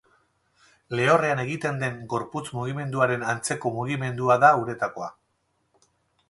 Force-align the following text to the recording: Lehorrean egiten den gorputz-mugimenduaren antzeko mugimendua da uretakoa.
Lehorrean 0.99 1.41
egiten 1.43 1.77
den 1.83 1.99
gorputz-mugimenduaren 2.13 3.27
antzeko 3.35 3.73
mugimendua 3.77 4.39
da 4.45 4.51
uretakoa. 4.63 5.13